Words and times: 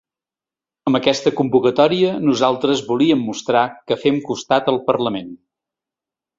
Amb 0.91 0.97
aquesta 0.99 1.31
convocatòria, 1.41 2.15
nosaltres 2.29 2.83
volíem 2.89 3.23
mostrar 3.29 3.63
que 3.91 4.01
fem 4.07 4.21
costat 4.33 4.75
al 4.75 4.85
parlament. 4.93 5.33